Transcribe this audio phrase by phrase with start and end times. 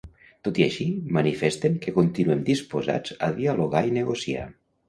[0.45, 4.49] Tot i així, manifesten que continuem disposats a dialogar i negociar.